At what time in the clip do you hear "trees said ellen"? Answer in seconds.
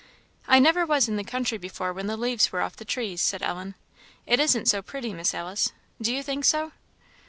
2.85-3.75